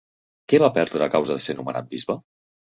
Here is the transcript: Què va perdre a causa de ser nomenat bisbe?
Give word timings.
Què 0.53 0.59
va 0.63 0.69
perdre 0.77 1.05
a 1.07 1.09
causa 1.17 1.37
de 1.37 1.45
ser 1.47 1.57
nomenat 1.61 1.95
bisbe? 1.95 2.19